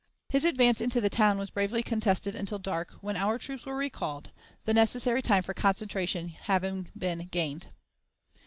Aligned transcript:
His 0.29 0.45
advance 0.45 0.81
into 0.81 0.99
the 0.99 1.11
town 1.11 1.37
was 1.37 1.51
bravely 1.51 1.83
contested 1.83 2.33
until 2.35 2.57
dark, 2.57 2.93
when 3.01 3.15
our 3.15 3.37
troops 3.37 3.67
were 3.67 3.75
recalled, 3.75 4.31
the 4.65 4.73
necessary 4.73 5.21
time 5.21 5.43
for 5.43 5.53
concentration 5.53 6.29
having 6.29 6.89
been 6.97 7.27
gained. 7.29 7.67